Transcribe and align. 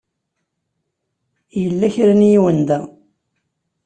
Yella 1.61 1.87
kra 1.93 2.13
n 2.19 2.21
yiwen 2.31 2.59
da. 2.67 2.79